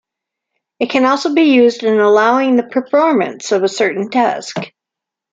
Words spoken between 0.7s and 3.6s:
It can also be used in allowing the performance